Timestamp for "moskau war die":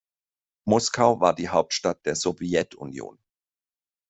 0.65-1.49